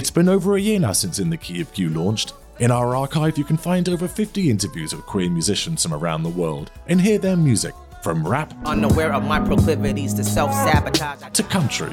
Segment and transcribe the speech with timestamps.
[0.00, 2.32] It's been over a year now since In the Key of Q launched.
[2.58, 6.30] In our archive, you can find over 50 interviews with queer musicians from around the
[6.30, 11.20] world and hear their music from rap, Unaware of my proclivities to self sabotage.
[11.34, 11.92] to country,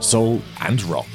[0.00, 1.08] soul, and rock.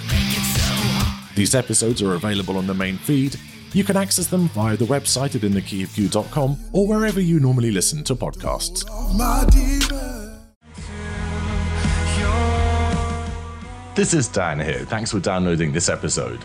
[1.35, 3.39] These episodes are available on the main feed.
[3.71, 8.15] You can access them via the website at inthekeyofq.com or wherever you normally listen to
[8.15, 8.83] podcasts.
[13.95, 14.85] This is Dan here.
[14.85, 16.43] Thanks for downloading this episode.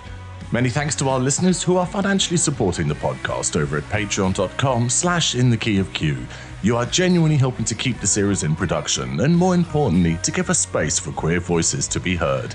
[0.52, 5.34] Many thanks to our listeners who are financially supporting the podcast over at patreon.com slash
[5.34, 6.18] in the key of Q.
[6.62, 10.50] You are genuinely helping to keep the series in production and more importantly, to give
[10.50, 12.54] a space for queer voices to be heard.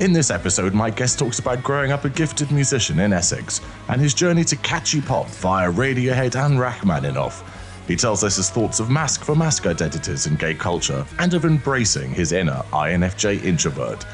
[0.00, 3.60] In this episode, my guest talks about growing up a gifted musician in Essex
[3.90, 7.42] and his journey to catchy pop via Radiohead and Rachmaninoff.
[7.86, 11.44] He tells us his thoughts of Masc for Masc identities in gay culture and of
[11.44, 14.04] embracing his inner INFJ introvert.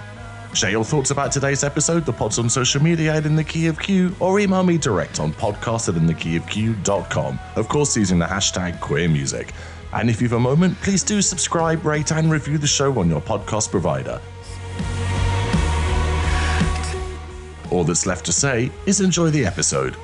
[0.55, 3.69] Share your thoughts about today's episode, the pods on social media at In the Key
[3.69, 8.81] of Q, or email me direct on podcast at inthekeyofq.com, of course using the hashtag
[8.81, 9.53] queer music.
[9.93, 13.21] And if you've a moment, please do subscribe, rate, and review the show on your
[13.21, 14.21] podcast provider.
[17.71, 19.97] All that's left to say is enjoy the episode.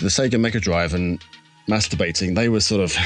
[0.00, 1.22] The Sega Mega Drive and
[1.68, 2.96] masturbating, they were sort of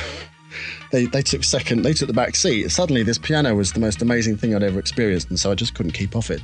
[0.92, 2.70] they they took second, they took the back seat.
[2.70, 5.74] Suddenly, this piano was the most amazing thing I'd ever experienced, and so I just
[5.74, 6.40] couldn't keep off it.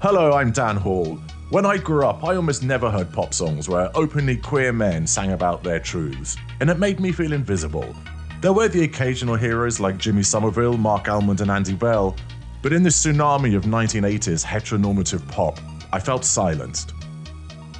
[0.00, 1.18] Hello, I'm Dan Hall.
[1.50, 5.32] When I grew up, I almost never heard pop songs where openly queer men sang
[5.32, 7.92] about their truths, and it made me feel invisible.
[8.40, 12.14] There were the occasional heroes like Jimmy Somerville, Marc Almond, and Andy Bell,
[12.62, 15.58] but in this tsunami of 1980s heteronormative pop,
[15.92, 16.92] I felt silenced.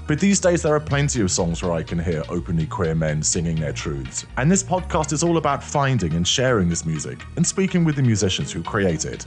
[0.06, 3.22] But these days, there are plenty of songs where I can hear openly queer men
[3.22, 7.46] singing their truths, and this podcast is all about finding and sharing this music and
[7.46, 9.24] speaking with the musicians who create it.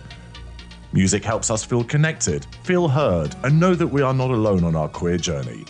[0.93, 4.75] Music helps us feel connected, feel heard, and know that we are not alone on
[4.75, 5.65] our queer journey.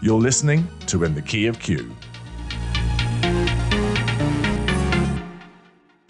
[0.00, 1.92] You're listening to In the Key of Q.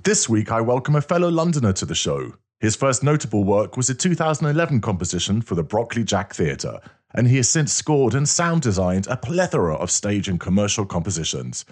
[0.03, 2.34] This week, I welcome a fellow Londoner to the show.
[2.60, 6.80] His first notable work was a 2011 composition for the Brockley Jack Theatre,
[7.14, 11.64] and he has since scored and sound designed a plethora of stage and commercial compositions.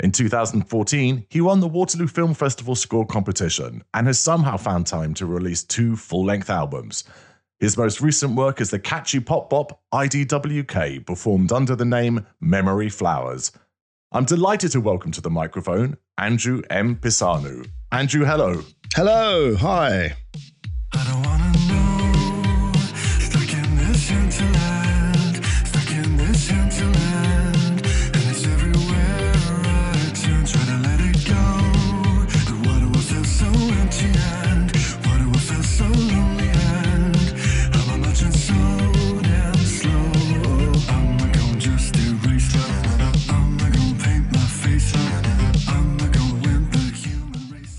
[0.00, 5.14] In 2014, he won the Waterloo Film Festival score competition and has somehow found time
[5.14, 7.04] to release two full length albums.
[7.60, 12.88] His most recent work is the catchy pop bop IDWK, performed under the name Memory
[12.88, 13.52] Flowers.
[14.10, 16.96] I'm delighted to welcome to the microphone Andrew M.
[16.96, 17.68] Pisanu.
[17.92, 18.62] Andrew, hello.
[18.94, 20.16] Hello, hi.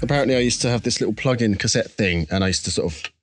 [0.01, 2.93] Apparently, I used to have this little plug-in cassette thing, and I used to sort
[2.93, 3.14] of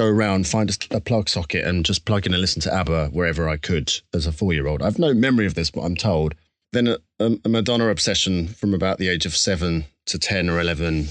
[0.00, 3.08] go around, find a, a plug socket, and just plug in and listen to ABBA
[3.08, 4.82] wherever I could as a four-year-old.
[4.82, 6.34] I've no memory of this, but I'm told.
[6.72, 6.98] Then a,
[7.44, 11.08] a, Madonna obsession from about the age of seven to ten or eleven,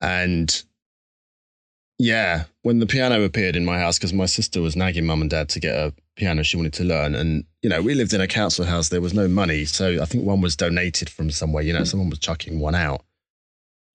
[0.00, 0.62] and
[1.98, 5.30] yeah, when the piano appeared in my house, because my sister was nagging mum and
[5.30, 8.20] dad to get a piano she wanted to learn, and you know we lived in
[8.20, 11.62] a council house, there was no money, so I think one was donated from somewhere.
[11.62, 13.04] You know, someone was chucking one out.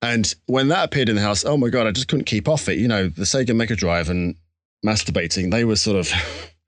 [0.06, 2.70] And when that appeared in the house, oh my God, I just couldn't keep off
[2.70, 2.78] it.
[2.78, 4.36] You know, the Sega Mega Drive and
[4.86, 6.12] masturbating, they were sort of,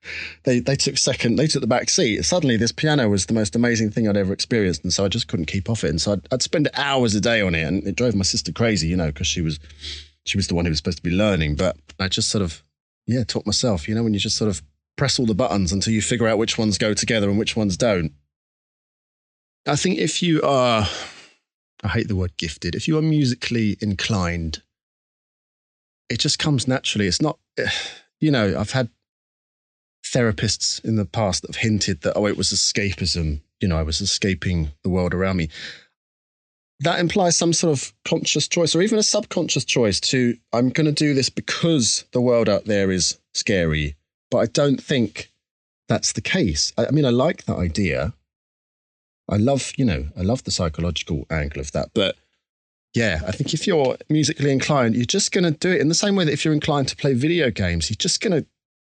[0.44, 2.24] they, they took second, they took the back seat.
[2.24, 4.84] Suddenly, this piano was the most amazing thing I'd ever experienced.
[4.84, 5.92] And so I just couldn't keep off it.
[5.92, 7.64] And so I'd, I'd spend hours a day on it.
[7.64, 9.59] And it drove my sister crazy, you know, because she was,
[10.25, 11.56] she was the one who was supposed to be learning.
[11.56, 12.63] But I just sort of,
[13.06, 14.63] yeah, taught myself, you know, when you just sort of
[14.95, 17.78] press all the buttons until you figure out which ones go together and which ones
[17.78, 18.13] don't.
[19.68, 20.88] I think if you are,
[21.83, 22.75] I hate the word gifted.
[22.75, 24.62] If you are musically inclined,
[26.09, 27.07] it just comes naturally.
[27.07, 27.69] It's not, eh,
[28.19, 28.89] you know, I've had
[30.06, 33.41] therapists in the past that have hinted that, oh, it was escapism.
[33.59, 35.50] You know, I was escaping the world around me.
[36.81, 40.85] That implies some sort of conscious choice or even a subconscious choice to, I'm going
[40.85, 43.95] to do this because the world out there is scary.
[44.30, 45.31] But I don't think
[45.88, 46.73] that's the case.
[46.77, 48.13] I, I mean, I like that idea.
[49.29, 51.89] I love, you know, I love the psychological angle of that.
[51.94, 52.15] But
[52.94, 55.95] yeah, I think if you're musically inclined, you're just going to do it in the
[55.95, 58.47] same way that if you're inclined to play video games, you're just going to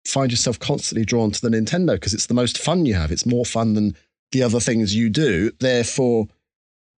[0.06, 3.10] find yourself constantly drawn to the Nintendo because it's the most fun you have.
[3.10, 3.96] It's more fun than
[4.32, 5.50] the other things you do.
[5.58, 6.28] Therefore,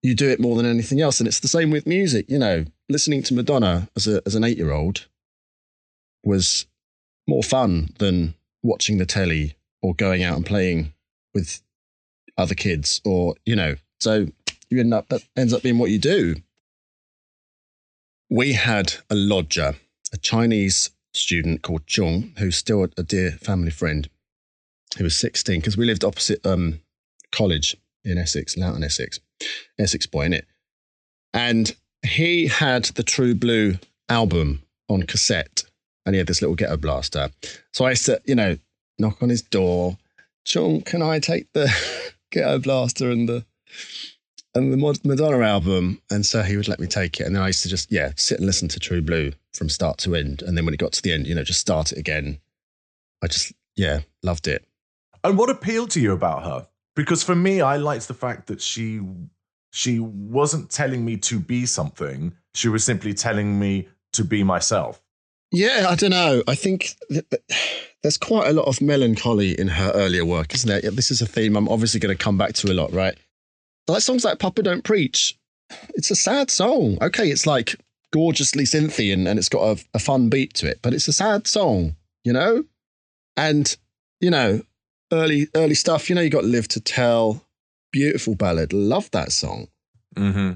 [0.03, 1.21] you do it more than anything else.
[1.21, 2.29] And it's the same with music.
[2.29, 5.07] You know, listening to Madonna as a as an eight year old
[6.25, 6.67] was
[7.27, 10.93] more fun than watching the telly or going out and playing
[11.35, 11.63] with
[12.39, 14.27] other kids or you know so
[14.71, 16.37] you end up that ends up being what you do.
[18.31, 19.75] We had a lodger
[20.13, 24.09] a chinese student called chung who's still a, dear family friend
[24.97, 26.81] who was 16 because we lived opposite um,
[27.33, 29.19] college in essex loughton essex
[29.79, 30.47] essex boy in it
[31.35, 31.75] and
[32.07, 33.75] he had the true blue
[34.09, 35.65] album on cassette
[36.07, 37.31] and he had this little ghetto blaster.
[37.73, 38.57] So i used to you know
[38.99, 39.99] knock on his door
[40.49, 41.71] Chung, can I take the
[42.31, 43.45] Ghetto Blaster and the
[44.55, 46.03] and the Madonna album?
[46.11, 48.13] And so he would let me take it, and then I used to just yeah
[48.17, 50.93] sit and listen to True Blue from start to end, and then when it got
[50.93, 52.39] to the end, you know, just start it again.
[53.23, 54.65] I just yeah loved it.
[55.25, 56.69] And what appealed to you about her?
[56.95, 59.01] Because for me, I liked the fact that she
[59.71, 62.35] she wasn't telling me to be something.
[62.55, 65.03] She was simply telling me to be myself.
[65.51, 66.43] Yeah, I don't know.
[66.47, 66.95] I think
[68.03, 70.91] there's quite a lot of melancholy in her earlier work, isn't there?
[70.91, 73.17] This is a theme I'm obviously going to come back to a lot, right?
[73.87, 75.39] Like songs like Papa Don't Preach,
[75.95, 76.99] it's a sad song.
[77.01, 77.77] Okay, it's like
[78.13, 81.13] gorgeously synthy and, and it's got a, a fun beat to it, but it's a
[81.13, 82.65] sad song, you know?
[83.37, 83.75] And,
[84.21, 84.63] you know,
[85.13, 87.45] early early stuff, you know, you got Live to Tell,
[87.93, 88.73] beautiful ballad.
[88.73, 89.69] Love that song.
[90.17, 90.53] Mm-hmm.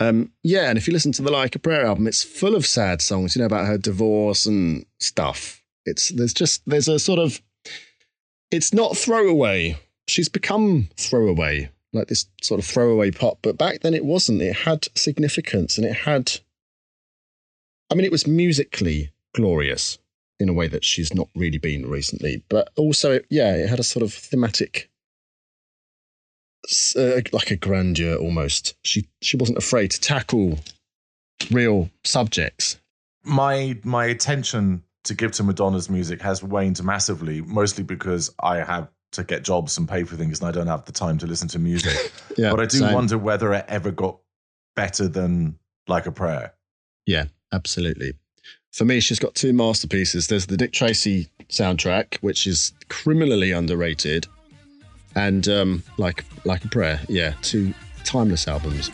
[0.00, 2.66] Um, yeah, and if you listen to the Like a Prayer album, it's full of
[2.66, 5.62] sad songs, you know, about her divorce and stuff.
[5.84, 7.40] It's there's just there's a sort of
[8.50, 9.78] it's not throwaway.
[10.06, 14.42] She's become throwaway, like this sort of throwaway pop, but back then it wasn't.
[14.42, 16.40] It had significance and it had
[17.90, 19.98] I mean, it was musically glorious
[20.38, 23.84] in a way that she's not really been recently, but also, yeah, it had a
[23.84, 24.90] sort of thematic
[26.96, 28.76] uh, like a grandeur almost.
[28.84, 30.58] She she wasn't afraid to tackle
[31.50, 32.78] real subjects.
[33.24, 38.88] My my attention to give to Madonna's music has waned massively, mostly because I have
[39.12, 41.48] to get jobs and pay for things, and I don't have the time to listen
[41.48, 41.96] to music.
[42.36, 42.94] Yeah, but I do same.
[42.94, 44.20] wonder whether it ever got
[44.76, 46.54] better than Like a Prayer.
[47.04, 48.12] Yeah, absolutely.
[48.72, 50.28] For me, she's got two masterpieces.
[50.28, 54.28] There's the Dick Tracy soundtrack, which is criminally underrated,
[55.14, 57.00] and um, like like a prayer.
[57.08, 57.74] Yeah, two
[58.04, 58.90] timeless albums.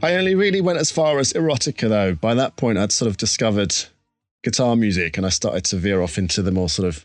[0.00, 2.14] I only really went as far as erotica though.
[2.14, 3.74] By that point, I'd sort of discovered
[4.42, 7.04] guitar music, and I started to veer off into the more sort of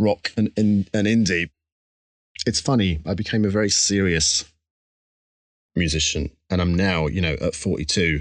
[0.00, 1.50] rock and and, and indie.
[2.46, 3.00] It's funny.
[3.06, 4.44] I became a very serious
[5.76, 8.20] musician, and I'm now, you know, at 42,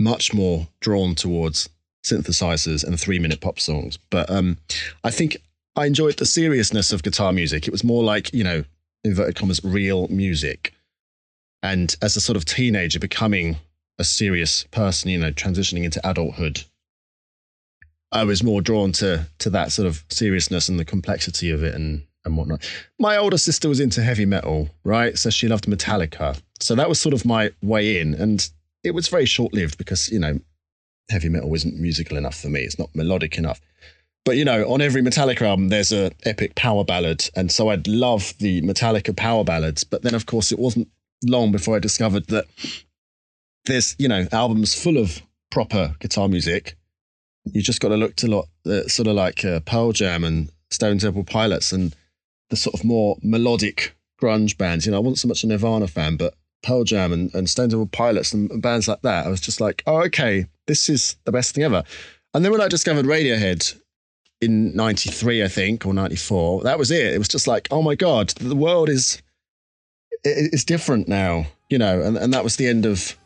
[0.00, 1.68] much more drawn towards
[2.04, 3.98] synthesizers and three-minute pop songs.
[4.10, 4.58] But um,
[5.04, 5.36] I think
[5.76, 7.68] I enjoyed the seriousness of guitar music.
[7.68, 8.64] It was more like, you know,
[9.04, 10.74] inverted commas, real music
[11.62, 13.56] and as a sort of teenager becoming
[13.98, 16.64] a serious person you know transitioning into adulthood
[18.12, 21.74] i was more drawn to to that sort of seriousness and the complexity of it
[21.74, 22.68] and and whatnot.
[22.98, 25.18] My older sister was into heavy metal right?
[25.18, 26.40] So she loved metallica.
[26.60, 28.14] So that was sort of my way in.
[28.14, 28.48] And
[28.84, 30.38] it was very short lived because you know
[31.10, 32.60] heavy metal isn't musical enough for me.
[32.60, 33.60] It's not melodic enough.
[34.24, 37.88] But you know, on every Metallica album, there's a epic power ballad, and so I'd
[37.88, 39.84] love the Metallica power ballads.
[39.84, 40.88] But then, of course, it wasn't
[41.24, 42.44] long before I discovered that
[43.64, 46.76] there's you know albums full of proper guitar music.
[47.54, 50.50] You just got to look to lot uh, sort of like uh, Pearl Jam and
[50.70, 51.94] Stone Temple Pilots and
[52.50, 54.84] the sort of more melodic grunge bands.
[54.86, 57.70] You know, I wasn't so much a Nirvana fan, but Pearl Jam and, and Stone
[57.70, 59.26] Temple Pilots and, and bands like that.
[59.26, 61.84] I was just like, oh, okay, this is the best thing ever.
[62.34, 63.78] And then when I discovered Radiohead
[64.40, 67.14] in 93, I think, or 94, that was it.
[67.14, 69.22] It was just like, oh my God, the world is
[70.24, 73.16] it- it's different now, you know, and, and that was the end of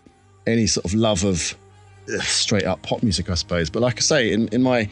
[0.46, 1.56] any sort of love of
[2.20, 3.70] straight up pop music, I suppose.
[3.70, 4.88] But like I say, in, in my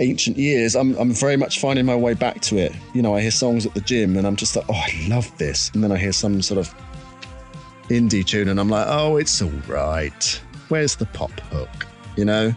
[0.00, 2.72] ancient years, I'm, I'm very much finding my way back to it.
[2.94, 5.36] You know, I hear songs at the gym and I'm just like, oh, I love
[5.38, 5.70] this.
[5.74, 6.74] And then I hear some sort of
[7.88, 10.42] indie tune and I'm like, oh, it's all right.
[10.68, 11.86] Where's the pop hook?
[12.16, 12.54] You know?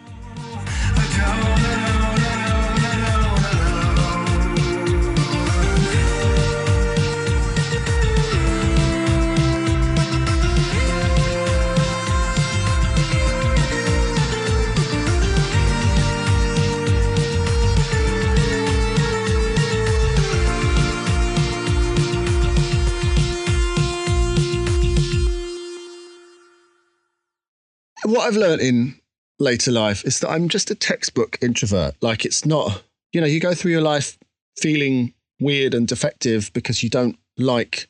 [28.12, 29.00] What I've learned in
[29.40, 31.96] later life is that I'm just a textbook introvert.
[32.02, 34.18] Like it's not, you know, you go through your life
[34.58, 37.88] feeling weird and defective because you don't like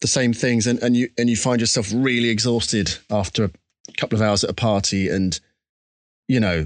[0.00, 3.52] the same things and, and you and you find yourself really exhausted after a
[3.98, 5.40] couple of hours at a party and
[6.30, 6.64] you know,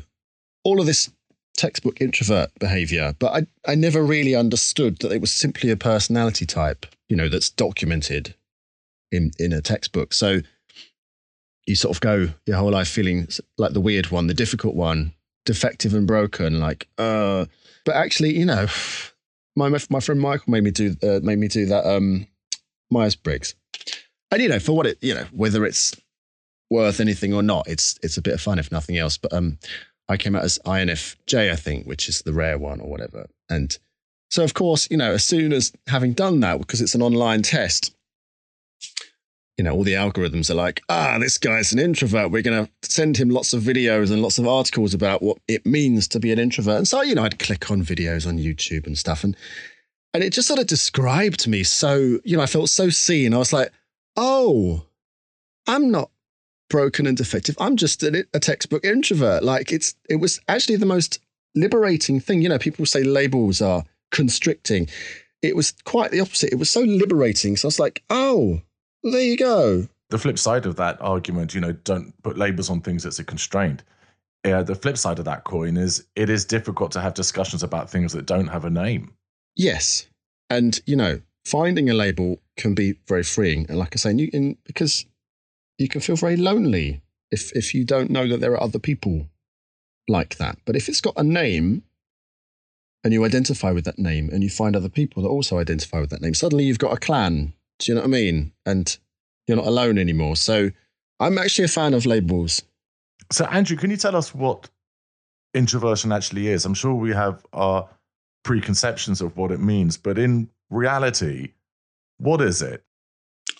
[0.62, 1.10] all of this
[1.56, 3.14] textbook introvert behavior.
[3.18, 7.30] But I, I never really understood that it was simply a personality type, you know,
[7.30, 8.34] that's documented
[9.10, 10.12] in, in a textbook.
[10.12, 10.40] So
[11.66, 13.28] you sort of go your whole life feeling
[13.58, 15.12] like the weird one, the difficult one,
[15.44, 17.46] defective and broken, like, uh,
[17.84, 18.66] but actually, you know,
[19.56, 22.26] my, my friend Michael made me do, uh, made me do that, um,
[22.90, 23.54] Myers Briggs.
[24.30, 25.94] And, you know, for what it, you know, whether it's
[26.70, 29.16] worth anything or not, it's, it's a bit of fun, if nothing else.
[29.16, 29.58] But, um,
[30.08, 33.26] I came out as INFJ, I think, which is the rare one or whatever.
[33.48, 33.76] And
[34.30, 37.42] so, of course, you know, as soon as having done that, because it's an online
[37.42, 37.94] test,
[39.56, 42.30] you know, all the algorithms are like, ah, this guy's an introvert.
[42.30, 45.64] We're going to send him lots of videos and lots of articles about what it
[45.64, 46.76] means to be an introvert.
[46.78, 49.22] And so, you know, I'd click on videos on YouTube and stuff.
[49.22, 49.36] And,
[50.12, 53.32] and it just sort of described me so, you know, I felt so seen.
[53.32, 53.70] I was like,
[54.16, 54.86] oh,
[55.68, 56.10] I'm not
[56.68, 57.56] broken and defective.
[57.60, 59.44] I'm just a, a textbook introvert.
[59.44, 61.20] Like it's, it was actually the most
[61.54, 62.42] liberating thing.
[62.42, 64.88] You know, people say labels are constricting.
[65.42, 66.52] It was quite the opposite.
[66.52, 67.56] It was so liberating.
[67.56, 68.62] So I was like, oh,
[69.04, 69.86] well, there you go.
[70.10, 73.24] The flip side of that argument, you know, don't put labels on things that's a
[73.24, 73.82] constraint.
[74.44, 77.90] Yeah, the flip side of that coin is it is difficult to have discussions about
[77.90, 79.14] things that don't have a name.
[79.56, 80.06] Yes.
[80.50, 83.66] And, you know, finding a label can be very freeing.
[83.68, 85.06] And like I say, you can, because
[85.78, 89.26] you can feel very lonely if, if you don't know that there are other people
[90.08, 90.58] like that.
[90.64, 91.82] But if it's got a name
[93.02, 96.10] and you identify with that name and you find other people that also identify with
[96.10, 97.54] that name, suddenly you've got a clan.
[97.78, 98.52] Do you know what I mean?
[98.66, 98.96] And
[99.46, 100.36] you're not alone anymore.
[100.36, 100.70] So
[101.20, 102.62] I'm actually a fan of labels.
[103.32, 104.68] So, Andrew, can you tell us what
[105.54, 106.64] introversion actually is?
[106.64, 107.88] I'm sure we have our
[108.42, 111.52] preconceptions of what it means, but in reality,
[112.18, 112.84] what is it?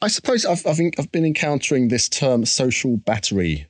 [0.03, 3.67] I suppose I've, I've, I've been encountering this term social battery,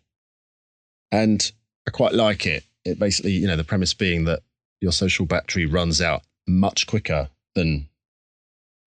[1.12, 1.52] and
[1.86, 2.64] I quite like it.
[2.84, 4.40] It basically, you know, the premise being that
[4.80, 7.88] your social battery runs out much quicker than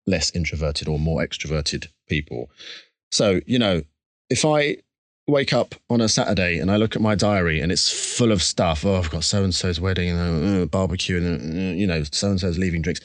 [0.08, 2.50] less introverted or more extroverted people.
[3.10, 3.82] So, you know,
[4.30, 4.78] if I
[5.26, 8.42] wake up on a Saturday and I look at my diary and it's full of
[8.42, 12.02] stuff, oh, I've got so and so's wedding and uh, barbecue and, uh, you know,
[12.10, 13.00] so and so's leaving drinks,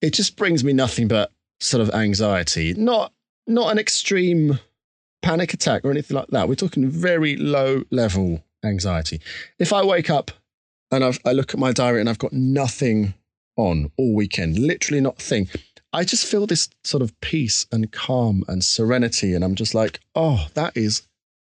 [0.00, 2.74] it just brings me nothing but sort of anxiety.
[2.74, 3.12] Not
[3.46, 4.58] not an extreme
[5.22, 6.48] panic attack or anything like that.
[6.48, 9.20] We're talking very low level anxiety.
[9.58, 10.30] If I wake up
[10.90, 13.14] and I've, I look at my diary and I've got nothing
[13.56, 15.48] on all weekend, literally not a thing,
[15.94, 19.32] I just feel this sort of peace and calm and serenity.
[19.32, 21.02] And I'm just like, oh, that is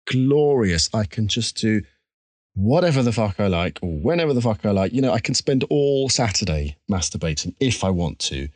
[0.05, 0.89] glorious.
[0.93, 1.81] I can just do
[2.53, 4.91] whatever the fuck I like or whenever the fuck I like.
[4.91, 8.49] You know, I can spend all Saturday masturbating if I want to.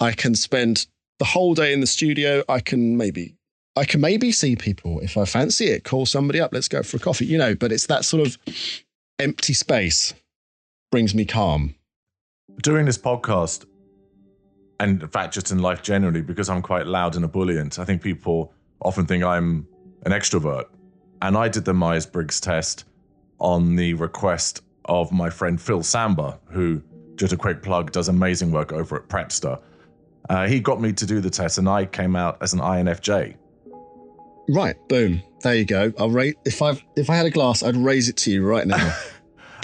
[0.00, 0.86] I can spend
[1.20, 2.42] the whole day in the studio.
[2.48, 3.36] I can maybe
[3.76, 6.96] I can maybe see people if I fancy it, call somebody up, let's go for
[6.96, 8.38] a coffee, you know, but it's that sort of
[9.20, 10.14] empty space
[10.90, 11.76] brings me calm.
[12.60, 13.64] Doing this podcast,
[14.80, 18.02] and in fact, just in life generally, because I'm quite loud and ebullient, I think
[18.02, 19.66] people often think I'm
[20.04, 20.64] an extrovert.
[21.20, 22.84] And I did the Myers Briggs test
[23.38, 26.82] on the request of my friend Phil Samba, who,
[27.16, 29.60] just a quick plug, does amazing work over at Prepster.
[30.28, 33.36] Uh, he got me to do the test, and I came out as an INFJ.
[34.48, 35.22] Right, boom.
[35.42, 35.92] There you go.
[35.98, 38.66] I'll rate if I if I had a glass, I'd raise it to you right
[38.66, 38.96] now.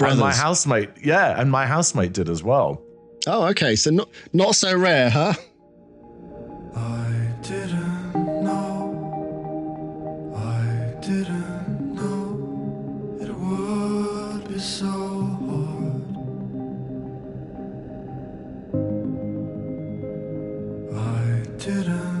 [0.01, 2.81] And my housemate, yeah, and my housemate did as well.
[3.27, 3.75] Oh, okay.
[3.75, 5.33] So not not so rare, huh?
[6.75, 8.95] I didn't know,
[10.35, 16.05] I didn't know it would be so hard.
[20.95, 22.18] I didn't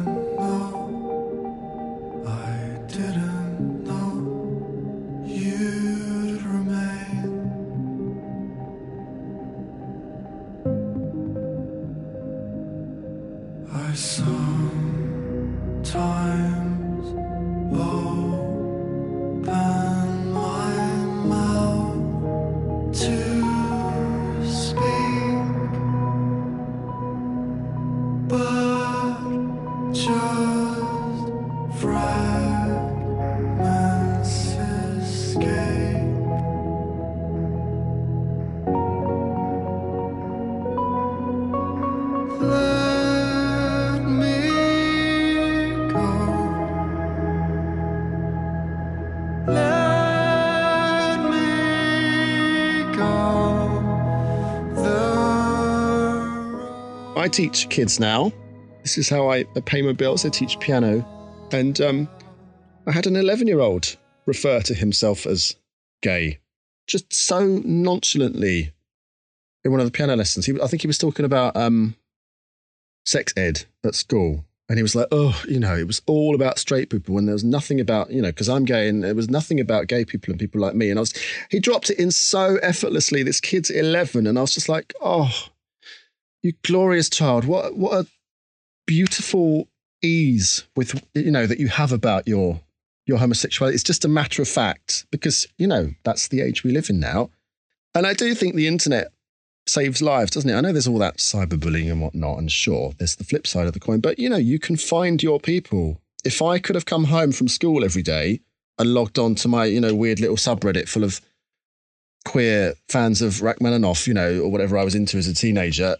[57.29, 58.31] teach kids now.
[58.83, 60.25] This is how I pay my bills.
[60.25, 61.05] I teach piano.
[61.51, 62.09] And um,
[62.87, 63.95] I had an 11 year old
[64.25, 65.55] refer to himself as
[66.01, 66.39] gay,
[66.87, 68.73] just so nonchalantly
[69.63, 70.45] in one of the piano lessons.
[70.45, 71.95] He, I think he was talking about um,
[73.05, 74.45] sex ed at school.
[74.69, 77.33] And he was like, oh, you know, it was all about straight people when there
[77.33, 80.31] was nothing about, you know, because I'm gay and there was nothing about gay people
[80.31, 80.91] and people like me.
[80.91, 81.13] And I was,
[81.49, 83.23] he dropped it in so effortlessly.
[83.23, 84.27] This kid's 11.
[84.27, 85.31] And I was just like, oh,
[86.41, 87.45] you glorious child.
[87.45, 88.07] What, what a
[88.87, 89.67] beautiful
[90.01, 92.61] ease with, you know, that you have about your,
[93.05, 93.75] your homosexuality.
[93.75, 96.99] It's just a matter of fact because, you know, that's the age we live in
[96.99, 97.29] now.
[97.93, 99.11] And I do think the internet
[99.67, 100.55] saves lives, doesn't it?
[100.55, 103.73] I know there's all that cyberbullying and whatnot, and sure, there's the flip side of
[103.73, 106.01] the coin, but you know, you can find your people.
[106.25, 108.41] If I could have come home from school every day
[108.77, 111.21] and logged on to my, you know, weird little subreddit full of
[112.25, 115.95] queer fans of Rachmaninoff, you know, or whatever I was into as a teenager,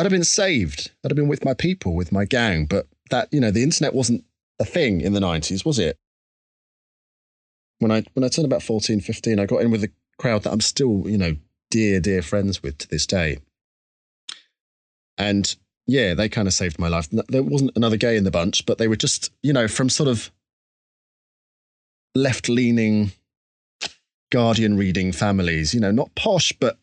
[0.00, 0.92] I'd have been saved.
[1.04, 2.64] I'd have been with my people, with my gang.
[2.64, 4.24] But that, you know, the internet wasn't
[4.58, 5.98] a thing in the 90s, was it?
[7.80, 10.52] When I when I turned about 14, 15, I got in with a crowd that
[10.52, 11.36] I'm still, you know,
[11.70, 13.40] dear, dear friends with to this day.
[15.18, 15.54] And
[15.86, 17.08] yeah, they kind of saved my life.
[17.10, 20.08] There wasn't another gay in the bunch, but they were just, you know, from sort
[20.08, 20.30] of
[22.14, 23.12] left leaning
[24.32, 26.78] Guardian reading families, you know, not posh, but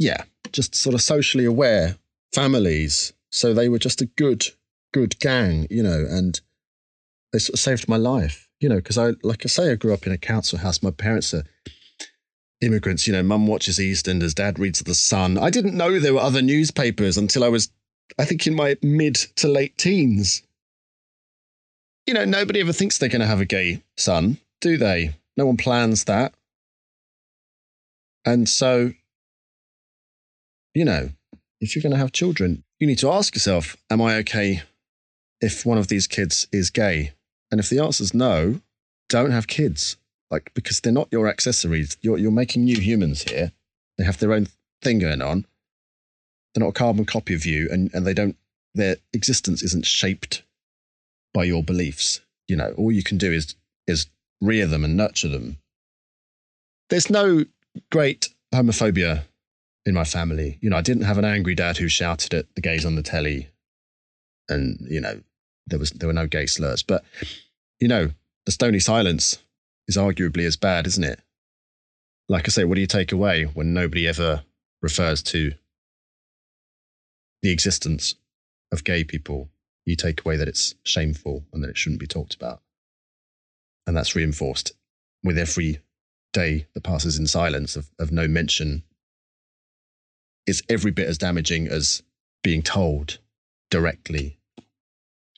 [0.00, 1.94] yeah, just sort of socially aware
[2.32, 3.12] families.
[3.30, 4.46] So they were just a good,
[4.92, 6.40] good gang, you know, and
[7.32, 9.94] they sort of saved my life, you know, because I, like I say, I grew
[9.94, 10.82] up in a council house.
[10.82, 11.44] My parents are
[12.60, 13.06] immigrants.
[13.06, 15.38] You know, mum watches EastEnders, dad reads The Sun.
[15.38, 17.70] I didn't know there were other newspapers until I was,
[18.18, 20.42] I think, in my mid to late teens.
[22.06, 25.14] You know, nobody ever thinks they're going to have a gay son, do they?
[25.36, 26.34] No one plans that.
[28.24, 28.92] And so,
[30.74, 31.10] you know,
[31.60, 34.62] if you're going to have children, you need to ask yourself, am I okay
[35.40, 37.12] if one of these kids is gay?
[37.50, 38.60] And if the answer is no,
[39.08, 39.96] don't have kids
[40.30, 41.96] like because they're not your accessories.
[42.00, 43.52] You're you're making new humans here.
[43.98, 44.46] They have their own
[44.82, 45.46] thing going on.
[46.54, 48.36] They're not a carbon copy of you, and and they don't.
[48.74, 50.44] Their existence isn't shaped
[51.34, 52.20] by your beliefs.
[52.46, 53.54] You know, all you can do is
[53.86, 54.06] is
[54.40, 55.58] rear them and nurture them.
[56.88, 57.44] There's no
[57.90, 59.24] great homophobia
[59.86, 60.58] in my family.
[60.60, 63.02] You know, I didn't have an angry dad who shouted at the gays on the
[63.02, 63.48] telly,
[64.48, 65.20] and you know,
[65.66, 66.82] there was there were no gay slurs.
[66.82, 67.04] But
[67.80, 68.10] you know,
[68.46, 69.38] the stony silence
[69.88, 71.20] is arguably as bad, isn't it?
[72.28, 74.44] Like I say, what do you take away when nobody ever
[74.82, 75.52] refers to
[77.42, 78.14] the existence
[78.70, 79.48] of gay people?
[79.84, 82.60] You take away that it's shameful and that it shouldn't be talked about.
[83.86, 84.72] And that's reinforced
[85.24, 85.80] with every
[86.32, 88.84] day that passes in silence of, of no mention.
[90.46, 92.02] It's every bit as damaging as
[92.42, 93.18] being told
[93.70, 94.38] directly,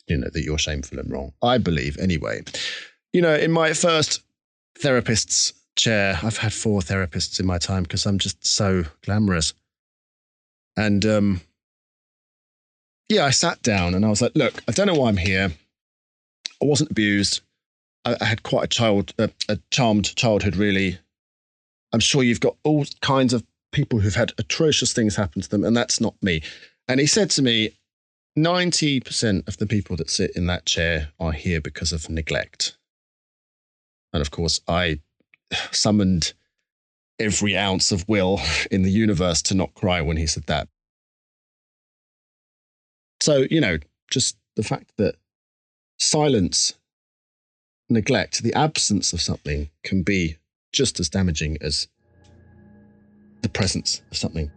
[0.06, 1.32] you know, that you're shameful and wrong.
[1.42, 2.42] I believe, anyway.
[3.12, 4.22] You know, in my first
[4.78, 6.18] therapist's chair.
[6.22, 9.54] I've had four therapists in my time because I'm just so glamorous.
[10.76, 11.40] And um,
[13.08, 15.50] yeah, I sat down and I was like, look, I don't know why I'm here.
[16.62, 17.40] I wasn't abused.
[18.04, 20.98] I, I had quite a child, a, a charmed childhood, really.
[21.92, 25.64] I'm sure you've got all kinds of people who've had atrocious things happen to them,
[25.64, 26.42] and that's not me.
[26.88, 27.76] And he said to me,
[28.38, 32.76] 90% of the people that sit in that chair are here because of neglect.
[34.12, 35.00] And of course, I
[35.70, 36.32] summoned
[37.18, 40.68] every ounce of will in the universe to not cry when he said that.
[43.20, 43.78] So, you know,
[44.10, 45.16] just the fact that
[45.98, 46.74] silence,
[47.88, 50.38] neglect, the absence of something can be
[50.72, 51.86] just as damaging as
[53.42, 54.50] the presence of something.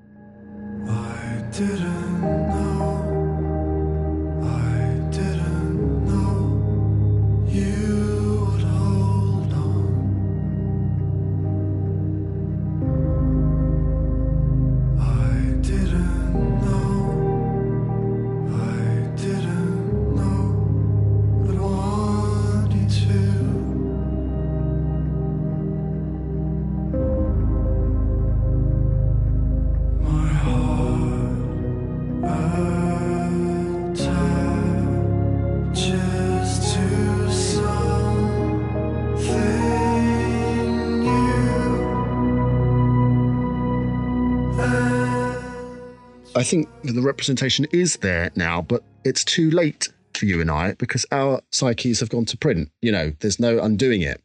[46.46, 51.06] Think the representation is there now, but it's too late for you and I because
[51.12, 52.72] our psyches have gone to print.
[52.82, 54.22] You know, there's no undoing it.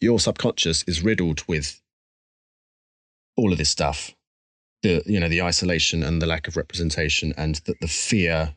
[0.00, 1.80] Your subconscious is riddled with
[3.36, 4.14] all of this stuff.
[4.82, 8.54] the you know the isolation and the lack of representation and the, the fear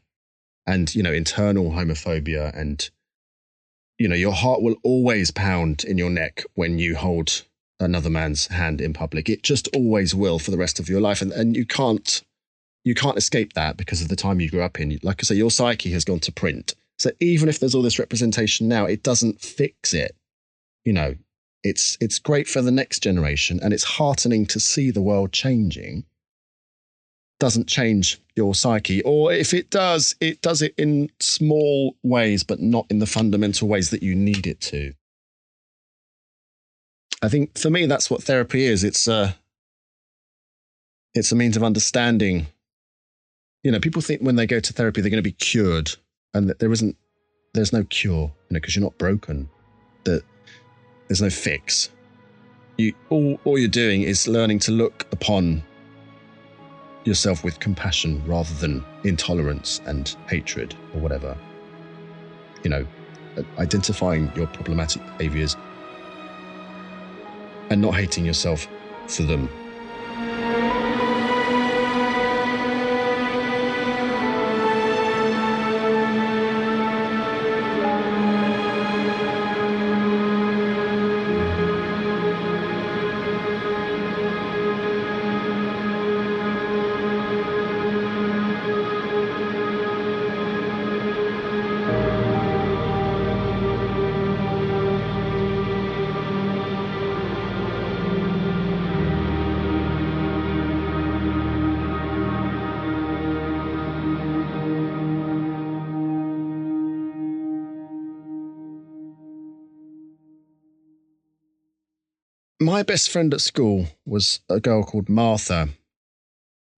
[0.67, 2.89] and you know internal homophobia and
[3.97, 7.43] you know your heart will always pound in your neck when you hold
[7.79, 11.21] another man's hand in public it just always will for the rest of your life
[11.21, 12.23] and and you can't
[12.87, 14.97] you can't escape that because of the time you grew up in.
[15.03, 16.73] Like i say your psyche has gone to print.
[16.97, 20.15] So even if there's all this representation now it doesn't fix it.
[20.85, 21.15] You know
[21.63, 26.05] it's it's great for the next generation and it's heartening to see the world changing.
[27.41, 32.61] Doesn't change your psyche or if it does it does it in small ways but
[32.61, 34.93] not in the fundamental ways that you need it to.
[37.21, 38.85] I think for me that's what therapy is.
[38.85, 39.35] It's a
[41.13, 42.47] it's a means of understanding
[43.63, 45.91] you know people think when they go to therapy they're going to be cured
[46.33, 46.95] and that there isn't
[47.53, 49.49] there's no cure you know because you're not broken
[50.03, 50.23] that
[51.07, 51.89] there's no fix
[52.77, 55.63] you all, all you're doing is learning to look upon
[57.03, 61.35] yourself with compassion rather than intolerance and hatred or whatever.
[62.63, 62.87] You know,
[63.37, 65.55] uh, identifying your problematic behaviors
[67.69, 68.67] and not hating yourself
[69.07, 69.49] for them.
[112.67, 115.69] My best friend at school was a girl called Martha,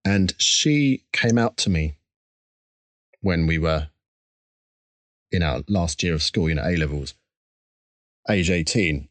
[0.06, 1.96] and she came out to me
[3.22, 3.90] when we were
[5.32, 7.16] in our last year of school, you know, A levels,
[8.30, 9.10] age 18.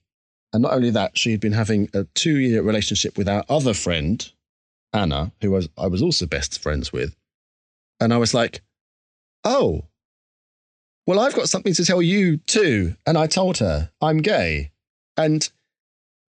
[0.53, 3.75] And not only that, she had been having a two year relationship with our other
[3.75, 4.31] friend,
[4.93, 7.17] Anna, who was, I was also best friends with.
[7.99, 8.62] And I was like,
[9.43, 9.83] oh,
[11.09, 12.95] well, I've got something to tell you too.
[13.05, 14.71] And I told her I'm gay.
[15.17, 15.51] And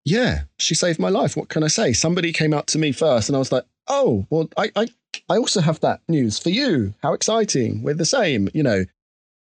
[0.04, 1.36] yeah, she saved my life.
[1.36, 1.92] What can I say?
[1.92, 4.88] Somebody came out to me first, and I was like, oh, well, I, I,
[5.28, 6.94] I also have that news for you.
[7.02, 7.82] How exciting!
[7.82, 8.48] We're the same.
[8.54, 8.84] You know,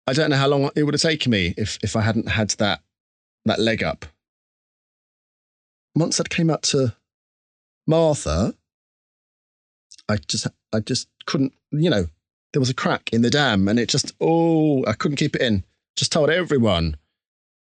[0.08, 2.50] I don't know how long it would have taken me if if I hadn't had
[2.52, 2.82] that
[3.46, 4.06] that leg up.
[5.96, 6.96] Once I came out to
[7.88, 8.54] Martha,
[10.10, 11.54] I just I just couldn't.
[11.72, 12.08] You know,
[12.52, 15.42] there was a crack in the dam, and it just oh, I couldn't keep it
[15.42, 15.64] in.
[15.96, 16.98] Just told everyone.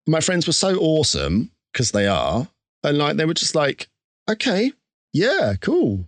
[0.07, 2.47] My friends were so awesome because they are
[2.85, 3.89] and like they were just like,
[4.31, 4.73] okay,
[5.13, 6.05] yeah, cool.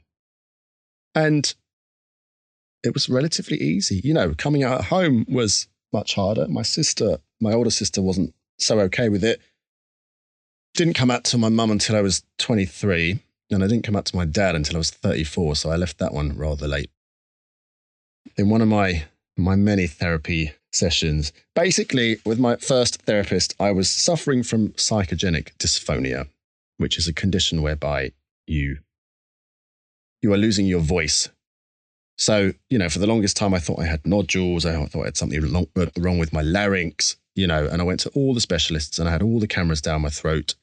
[1.14, 1.52] And
[2.84, 4.00] it was relatively easy.
[4.04, 6.46] You know, coming out at home was much harder.
[6.48, 9.40] My sister, my older sister, wasn't so okay with it.
[10.74, 13.18] Didn't come out to my mum until I was 23,
[13.50, 15.98] and I didn't come out to my dad until I was 34, so I left
[15.98, 16.90] that one rather late.
[18.36, 19.04] In one of my
[19.38, 26.28] my many therapy sessions, basically with my first therapist, I was suffering from psychogenic dysphonia
[26.78, 28.12] which is a condition whereby
[28.46, 28.78] you
[30.22, 31.28] you are losing your voice.
[32.18, 34.64] So, you know, for the longest time, I thought I had nodules.
[34.64, 37.84] I thought I had something wrong, uh, wrong with my larynx, you know, and I
[37.84, 40.54] went to all the specialists and I had all the cameras down my throat.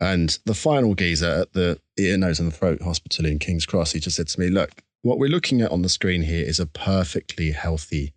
[0.00, 4.00] And the final geezer at the ear, nose, and throat hospital in King's Cross, he
[4.00, 6.66] just said to me, Look, what we're looking at on the screen here is a
[6.66, 8.14] perfectly healthy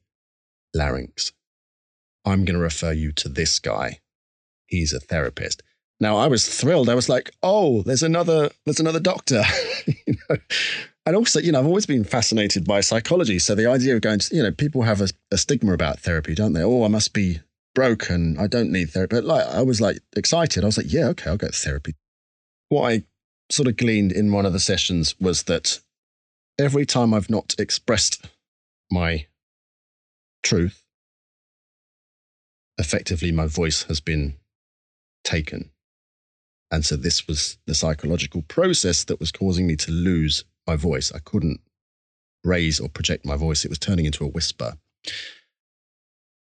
[0.74, 1.34] larynx.
[2.24, 4.00] I'm going to refer you to this guy.
[4.66, 5.62] He's a therapist.
[6.00, 6.90] Now I was thrilled.
[6.90, 9.44] I was like, "Oh, there's another, there's another doctor."
[9.86, 10.38] you know?
[11.06, 13.38] And also, you know, I've always been fascinated by psychology.
[13.38, 16.34] So the idea of going to, you know, people have a, a stigma about therapy,
[16.34, 16.64] don't they?
[16.64, 17.42] Oh, I must be
[17.76, 18.38] broken.
[18.40, 19.18] I don't need therapy.
[19.18, 20.64] But like, I was like excited.
[20.64, 21.94] I was like, "Yeah, okay, I'll go to therapy."
[22.70, 23.04] What I
[23.52, 25.80] sort of gleaned in one of the sessions was that
[26.58, 28.28] every time I've not expressed
[28.92, 29.28] my
[30.42, 30.84] truth,
[32.80, 34.36] effectively, my voice has been
[35.24, 35.70] taken.
[36.72, 41.12] And so this was the psychological process that was causing me to lose my voice.
[41.14, 41.60] I couldn't
[42.44, 44.78] raise or project my voice, it was turning into a whisper.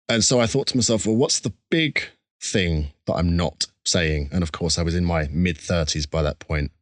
[0.09, 2.03] And so I thought to myself, well, what's the big
[2.43, 4.29] thing that I'm not saying?
[4.33, 6.73] And of course, I was in my mid 30s by that point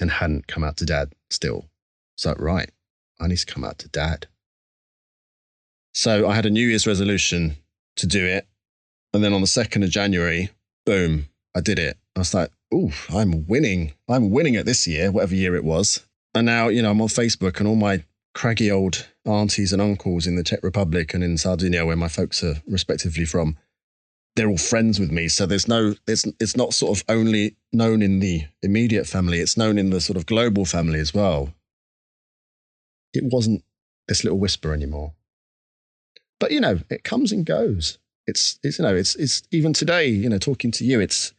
[0.00, 1.68] and hadn't come out to dad still.
[2.16, 2.70] So, right,
[3.20, 4.26] I need to come out to dad.
[5.92, 7.56] So I had a New Year's resolution
[7.96, 8.46] to do it.
[9.12, 10.50] And then on the 2nd of January,
[10.84, 11.96] boom, I did it.
[12.18, 13.92] I was like, ooh, I'm winning.
[14.08, 16.06] I'm winning it this year, whatever year it was.
[16.34, 18.04] And now, you know, I'm on Facebook and all my
[18.34, 22.42] craggy old aunties and uncles in the Czech Republic and in Sardinia, where my folks
[22.44, 23.56] are respectively from,
[24.36, 25.28] they're all friends with me.
[25.28, 29.56] So there's no, it's, it's not sort of only known in the immediate family, it's
[29.56, 31.52] known in the sort of global family as well.
[33.12, 33.64] It wasn't
[34.06, 35.14] this little whisper anymore.
[36.38, 37.98] But, you know, it comes and goes.
[38.26, 41.32] It's, it's, you know, it's, it's even today, you know, talking to you, it's,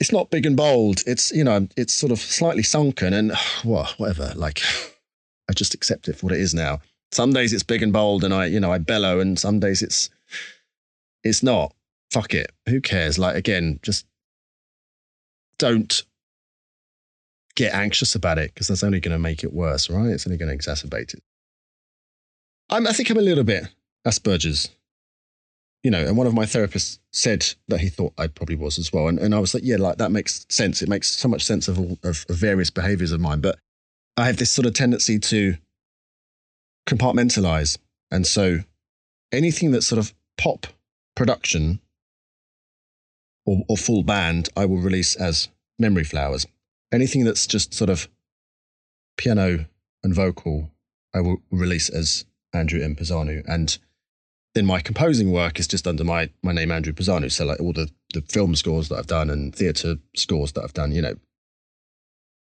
[0.00, 1.02] it's not big and bold.
[1.06, 3.32] It's, you know, it's sort of slightly sunken and
[3.64, 4.32] well, whatever.
[4.36, 4.62] Like,
[5.50, 6.80] I just accept it for what it is now.
[7.10, 9.82] Some days it's big and bold and I, you know, I bellow and some days
[9.82, 10.10] it's,
[11.24, 11.74] it's not.
[12.10, 12.52] Fuck it.
[12.68, 13.18] Who cares?
[13.18, 14.06] Like, again, just
[15.58, 16.02] don't
[17.54, 20.10] get anxious about it because that's only going to make it worse, right?
[20.10, 21.22] It's only going to exacerbate it.
[22.70, 23.64] I'm, I think I'm a little bit
[24.06, 24.70] Asperger's,
[25.88, 28.92] you know, and one of my therapists said that he thought I probably was as
[28.92, 29.08] well.
[29.08, 30.82] And, and I was like, yeah, like that makes sense.
[30.82, 33.40] It makes so much sense of, all, of, of various behaviors of mine.
[33.40, 33.58] But
[34.14, 35.56] I have this sort of tendency to
[36.86, 37.78] compartmentalize.
[38.10, 38.58] And so
[39.32, 40.66] anything that's sort of pop
[41.16, 41.80] production
[43.46, 45.48] or, or full band, I will release as
[45.78, 46.46] Memory Flowers.
[46.92, 48.10] Anything that's just sort of
[49.16, 49.64] piano
[50.04, 50.70] and vocal,
[51.14, 52.94] I will release as Andrew M.
[52.94, 53.42] Pisanu.
[53.48, 53.78] And
[54.58, 57.30] then my composing work is just under my, my name, Andrew Pisanu.
[57.30, 60.74] So like all the, the film scores that I've done and theatre scores that I've
[60.74, 61.14] done, you know.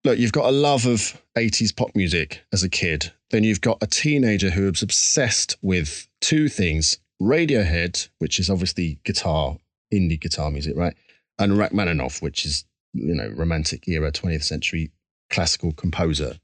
[0.05, 3.13] Look, you've got a love of 80s pop music as a kid.
[3.29, 8.99] Then you've got a teenager who is obsessed with two things Radiohead, which is obviously
[9.05, 9.59] guitar,
[9.93, 10.95] indie guitar music, right?
[11.39, 14.91] And Rachmaninoff, which is, you know, romantic era, 20th century
[15.29, 16.39] classical composer.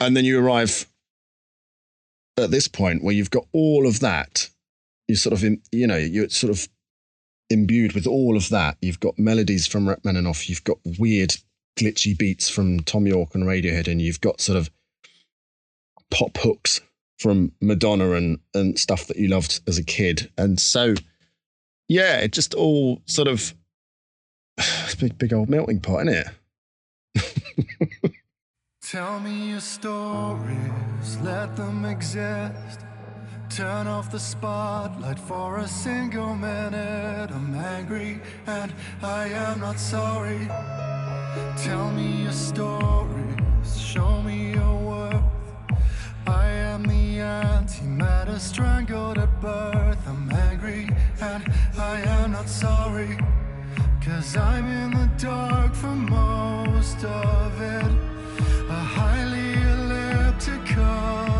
[0.00, 0.86] And then you arrive
[2.36, 4.50] at this point where you've got all of that.
[5.10, 6.68] You sort of, you know, you're sort of
[7.50, 8.76] imbued with all of that.
[8.80, 11.34] You've got melodies from Rachmaninoff, you've got weird,
[11.76, 14.70] glitchy beats from Thom Yorke and Radiohead, and you've got sort of
[16.12, 16.80] pop hooks
[17.18, 20.30] from Madonna and, and stuff that you loved as a kid.
[20.38, 20.94] And so,
[21.88, 23.52] yeah, it just all sort of,
[25.00, 26.26] big, big old melting pot, isn't
[27.14, 28.12] it?
[28.82, 32.80] Tell me your stories, let them exist.
[33.50, 37.30] Turn off the spotlight for a single minute.
[37.32, 40.46] I'm angry and I am not sorry.
[41.56, 45.24] Tell me your stories, show me your worth.
[46.28, 49.98] I am the antimatter strangled at birth.
[50.06, 50.88] I'm angry
[51.20, 51.42] and
[51.76, 53.18] I am not sorry.
[54.00, 57.92] Cause I'm in the dark for most of it.
[58.70, 61.39] A highly elliptical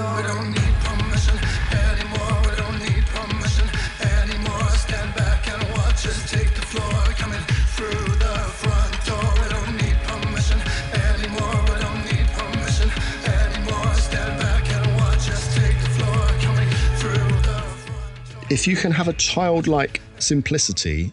[0.00, 0.16] am.
[0.16, 1.36] We don't need permission
[1.72, 2.34] anymore.
[2.44, 3.66] We don't need permission
[4.00, 4.68] anymore.
[4.70, 6.98] Stand back and watch us take the floor.
[7.18, 7.42] Coming
[7.74, 9.28] through the front door.
[9.40, 10.58] We don't need permission
[10.92, 11.58] anymore.
[11.68, 12.88] We don't need permission
[13.26, 13.94] anymore.
[13.94, 16.26] Stand back and watch us take the floor.
[16.46, 18.46] Coming through the front door.
[18.50, 21.12] if you can have a childlike simplicity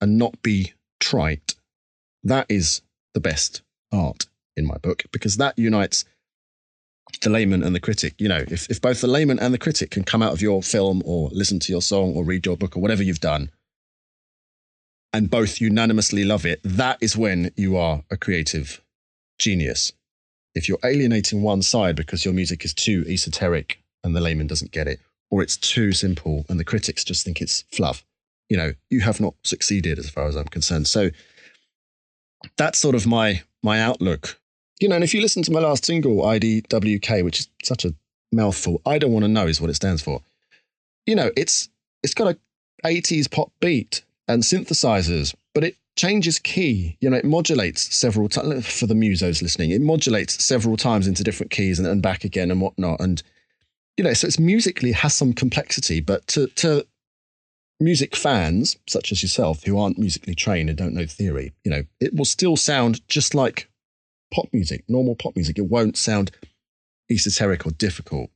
[0.00, 1.54] and not be trite,
[2.24, 2.82] that is
[3.14, 3.62] the best
[3.92, 6.04] art in my book because that unites
[7.20, 8.14] the layman and the critic.
[8.18, 10.62] You know, if, if both the layman and the critic can come out of your
[10.62, 13.50] film or listen to your song or read your book or whatever you've done
[15.12, 18.82] and both unanimously love it, that is when you are a creative
[19.38, 19.92] genius.
[20.54, 24.72] If you're alienating one side because your music is too esoteric and the layman doesn't
[24.72, 25.00] get it,
[25.30, 28.04] or it's too simple and the critics just think it's fluff,
[28.48, 30.86] you know, you have not succeeded as far as I'm concerned.
[30.86, 31.10] So
[32.56, 34.38] that's sort of my my outlook.
[34.80, 37.94] You know, and if you listen to my last single, IDWK, which is such a
[38.32, 40.20] mouthful, I don't want to know is what it stands for.
[41.06, 41.68] You know, it's
[42.02, 42.38] it's got a
[42.84, 46.96] 80s pop beat and synthesizers, but it changes key.
[47.00, 49.70] You know, it modulates several times for the musos listening.
[49.70, 53.00] It modulates several times into different keys and, and back again and whatnot.
[53.00, 53.22] And
[53.96, 56.86] you know, so it's musically has some complexity, but to to
[57.80, 61.84] music fans such as yourself who aren't musically trained and don't know theory, you know,
[62.00, 63.68] it will still sound just like
[64.32, 65.58] pop music, normal pop music.
[65.58, 66.30] It won't sound
[67.10, 68.30] esoteric or difficult.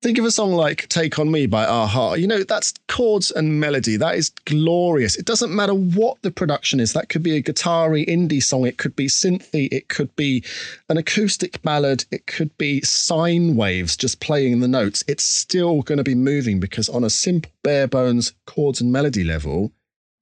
[0.00, 2.14] Think of a song like Take On Me by a-ha.
[2.14, 3.96] You know, that's chords and melody.
[3.96, 5.16] That is glorious.
[5.16, 6.92] It doesn't matter what the production is.
[6.92, 8.64] That could be a guitar indie song.
[8.64, 9.68] It could be synthy.
[9.72, 10.44] It could be
[10.88, 12.04] an acoustic ballad.
[12.12, 15.02] It could be sine waves just playing the notes.
[15.08, 19.24] It's still going to be moving because on a simple, bare bones chords and melody
[19.24, 19.72] level,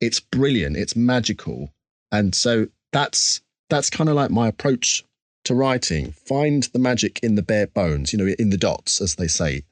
[0.00, 0.78] it's brilliant.
[0.78, 1.74] It's magical.
[2.10, 5.04] And so that's that's kind of like my approach
[5.44, 6.12] to writing.
[6.12, 9.62] Find the magic in the bare bones, you know, in the dots, as they say.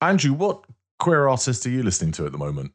[0.00, 0.64] Andrew, what
[0.98, 2.72] queer artist are you listening to at the moment?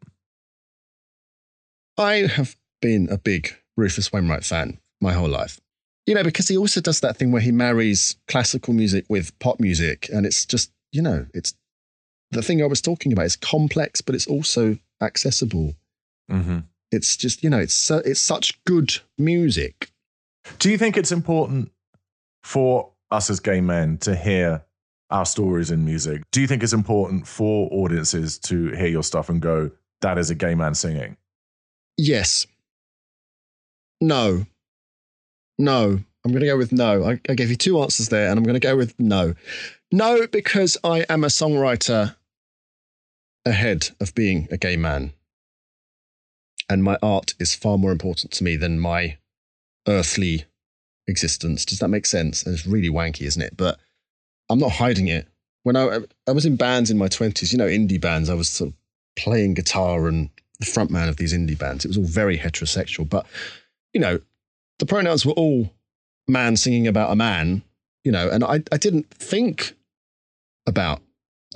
[1.97, 5.60] I have been a big Rufus Wainwright fan my whole life.
[6.05, 9.60] You know, because he also does that thing where he marries classical music with pop
[9.60, 11.53] music, and it's just, you know, it's
[12.31, 13.25] the thing I was talking about.
[13.25, 15.73] It's complex, but it's also accessible.
[16.31, 16.60] Mm-hmm.
[16.91, 19.91] It's just, you know, it's so, it's such good music.
[20.60, 21.71] Do you think it's important
[22.43, 24.63] for us as gay men to hear
[25.10, 26.23] our stories in music?
[26.32, 29.71] Do you think it's important for audiences to hear your stuff and go,
[30.02, 31.17] that is a gay man singing?
[31.97, 32.45] Yes.
[34.00, 34.45] No.
[35.58, 36.00] No.
[36.23, 37.06] I'm going to go with no.
[37.06, 39.34] I, I gave you two answers there, and I'm going to go with no.
[39.91, 42.15] No, because I am a songwriter
[43.45, 45.13] ahead of being a gay man.
[46.69, 49.17] And my art is far more important to me than my
[49.88, 50.45] earthly
[51.08, 51.65] existence.
[51.65, 52.43] Does that make sense?
[52.43, 53.56] And it's really wanky, isn't it?
[53.56, 53.80] But
[54.49, 55.27] I'm not hiding it.
[55.63, 58.49] When I, I was in bands in my 20s, you know, indie bands, I was
[58.49, 58.75] sort of
[59.17, 61.86] playing guitar and the front man of these indie bands.
[61.86, 63.10] It was all very heterosexual.
[63.10, 63.25] But,
[63.93, 64.19] you know,
[64.80, 65.73] the pronouns were all
[66.27, 67.63] man singing about a man,
[68.03, 69.73] you know, and I, I didn't think
[70.65, 71.01] about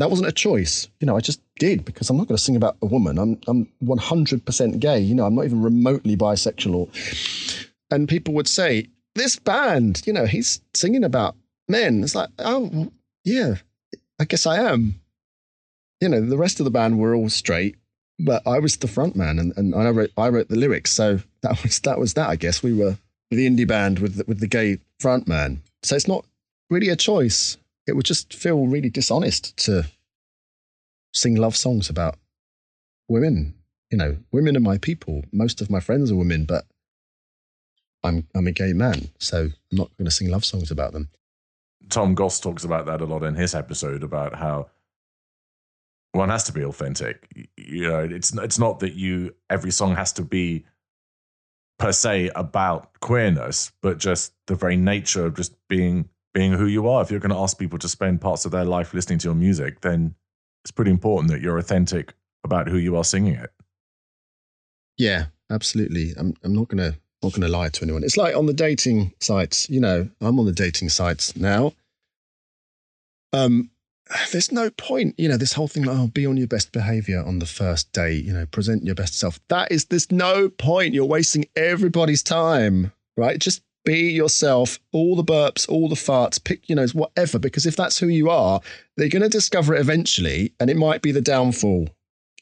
[0.02, 0.90] that wasn't a choice.
[1.00, 3.20] You know, I just did because I'm not going to sing about a woman.
[3.20, 5.00] I'm I'm 100% gay.
[5.00, 6.74] You know, I'm not even remotely bisexual.
[6.74, 6.88] Or,
[7.92, 11.36] and people would say, "This band, you know, he's singing about
[11.70, 12.92] men." It's like, oh,
[13.24, 13.58] yeah,
[14.20, 15.00] I guess I am.
[16.00, 17.76] You know, the rest of the band were all straight,
[18.18, 20.92] but I was the front man, and, and I wrote I wrote the lyrics.
[20.92, 22.28] So that was that was that.
[22.28, 22.98] I guess we were
[23.30, 25.62] the indie band with the, with the gay front man.
[25.84, 26.26] So it's not
[26.72, 29.86] really a choice it would just feel really dishonest to
[31.14, 32.18] sing love songs about
[33.08, 33.56] women.
[33.92, 35.24] You know, women are my people.
[35.32, 36.66] Most of my friends are women, but
[38.04, 41.10] I'm I'm a gay man, so I'm not going to sing love songs about them.
[41.90, 44.70] Tom Goss talks about that a lot in his episode about how
[46.14, 47.28] one has to be authentic.
[47.58, 50.66] You know, it's it's not that you every song has to be
[51.80, 56.88] per se about queerness, but just the very nature of just being being who you
[56.88, 57.02] are.
[57.02, 59.36] If you're going to ask people to spend parts of their life listening to your
[59.36, 60.16] music, then
[60.64, 62.14] it's pretty important that you're authentic
[62.44, 63.52] about who you are singing it.
[64.98, 66.14] Yeah, absolutely.
[66.18, 68.04] I'm I'm not gonna not gonna lie to anyone.
[68.04, 69.70] It's like on the dating sites.
[69.70, 71.74] You know, I'm on the dating sites now.
[73.34, 73.72] Um,
[74.32, 75.16] there's no point.
[75.18, 77.92] You know, this whole thing like, oh, be on your best behavior on the first
[77.94, 78.26] date.
[78.26, 79.40] You know, present your best self.
[79.48, 80.94] That is, there's no point.
[80.94, 82.92] You're wasting everybody's time.
[83.18, 83.40] Right?
[83.40, 84.80] Just be yourself.
[84.92, 87.40] All the burps, all the farts, pick you know whatever.
[87.40, 88.62] Because if that's who you are,
[88.98, 91.90] they're going to discover it eventually, and it might be the downfall.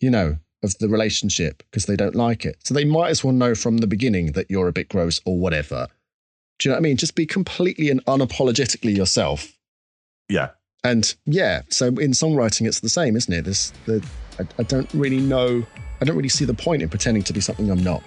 [0.01, 2.57] You know, of the relationship because they don't like it.
[2.63, 5.37] So they might as well know from the beginning that you're a bit gross or
[5.37, 5.87] whatever.
[6.59, 6.97] Do you know what I mean?
[6.97, 9.57] Just be completely and unapologetically yourself.
[10.27, 10.49] Yeah.
[10.83, 13.45] And yeah, so in songwriting, it's the same, isn't it?
[13.45, 14.05] This, the,
[14.39, 15.65] I, I don't really know,
[16.01, 18.03] I don't really see the point in pretending to be something I'm not.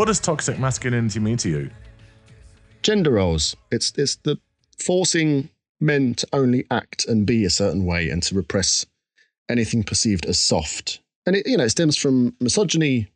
[0.00, 1.70] What does toxic masculinity mean to you?
[2.80, 3.54] Gender roles.
[3.70, 4.38] It's it's the
[4.82, 8.86] forcing men to only act and be a certain way and to repress
[9.50, 11.00] anything perceived as soft.
[11.26, 13.08] And it you know it stems from misogyny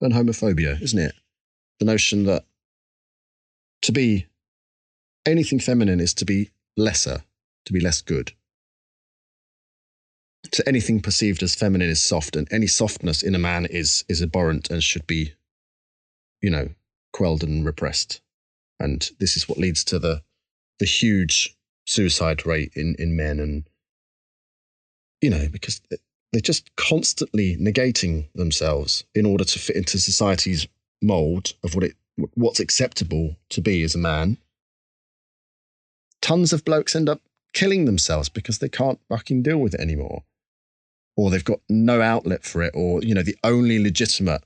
[0.00, 1.12] and homophobia, isn't it?
[1.80, 2.44] The notion that
[3.80, 4.26] to be
[5.26, 7.24] anything feminine is to be lesser,
[7.64, 8.30] to be less good.
[10.52, 14.22] To anything perceived as feminine is soft, and any softness in a man is is
[14.22, 15.34] abhorrent and should be,
[16.42, 16.68] you know,
[17.12, 18.20] quelled and repressed.
[18.78, 20.22] And this is what leads to the
[20.78, 23.64] the huge suicide rate in, in men and
[25.20, 25.80] you know, because
[26.32, 30.66] they're just constantly negating themselves in order to fit into society's
[31.00, 31.94] mold of what it
[32.34, 34.36] what's acceptable to be as a man.
[36.20, 37.20] Tons of blokes end up
[37.52, 40.24] killing themselves because they can't fucking deal with it anymore.
[41.16, 44.42] Or they've got no outlet for it, or you know, the only legitimate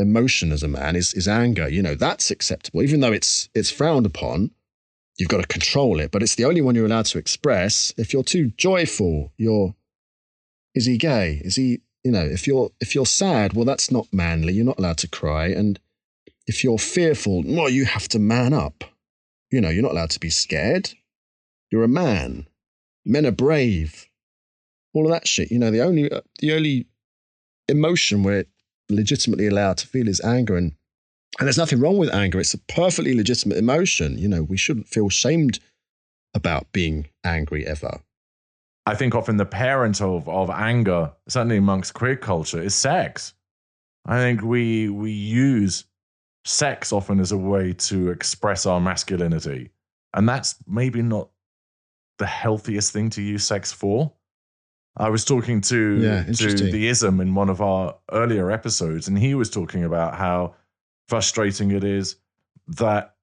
[0.00, 1.68] emotion as a man is is anger.
[1.68, 4.50] You know, that's acceptable, even though it's it's frowned upon.
[5.18, 7.92] You've got to control it, but it's the only one you're allowed to express.
[7.98, 9.74] If you're too joyful, you're
[10.74, 11.40] is he gay?
[11.44, 14.54] Is he you know, if you're if you're sad, well that's not manly.
[14.54, 15.48] You're not allowed to cry.
[15.48, 15.78] And
[16.46, 18.84] if you're fearful, well, you have to man up.
[19.50, 20.90] You know, you're not allowed to be scared.
[21.70, 22.46] You're a man.
[23.04, 24.08] Men are brave.
[24.92, 25.50] All of that shit.
[25.50, 26.86] You know, the only uh, the only
[27.68, 28.46] emotion we're
[28.90, 30.72] legitimately allowed to feel is anger, and
[31.38, 32.40] and there's nothing wrong with anger.
[32.40, 34.18] It's a perfectly legitimate emotion.
[34.18, 35.60] You know, we shouldn't feel shamed
[36.34, 38.00] about being angry ever.
[38.86, 43.34] I think often the parent of, of anger, certainly amongst queer culture, is sex.
[44.06, 45.84] I think we we use
[46.44, 49.70] sex often as a way to express our masculinity.
[50.14, 51.28] And that's maybe not
[52.18, 54.12] the healthiest thing to use sex for.
[54.96, 59.18] I was talking to, Yeah, to the ism in one of our earlier episodes, and
[59.18, 60.54] he was talking about how
[61.08, 62.16] frustrating it is
[62.68, 63.14] that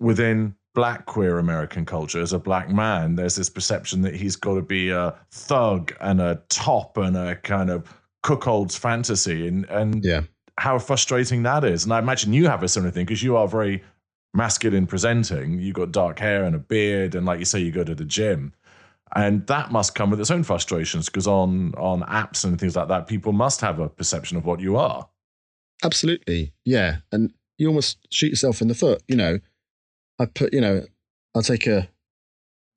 [0.00, 4.54] within black queer American culture, as a black man, there's this perception that he's got
[4.54, 7.86] to be a thug and a top and a kind of
[8.22, 10.22] cuckold's fantasy, and and Yeah.
[10.58, 11.84] how frustrating that is.
[11.84, 13.82] And I imagine you have a similar thing because you are very
[14.34, 15.60] masculine presenting.
[15.60, 18.04] You've got dark hair and a beard, and like you say, you go to the
[18.04, 18.52] gym.
[19.14, 22.88] And that must come with its own frustrations because on on apps and things like
[22.88, 25.08] that, people must have a perception of what you are.
[25.84, 26.52] Absolutely.
[26.64, 26.98] Yeah.
[27.10, 29.02] And you almost shoot yourself in the foot.
[29.08, 29.38] You know,
[30.18, 30.84] I put, you know,
[31.34, 31.88] I'll take a,